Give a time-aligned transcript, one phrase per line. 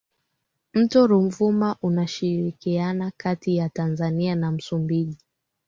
[0.73, 5.17] Mto Ruvuma una shirikiana kati ya Tanzania na Msumbiji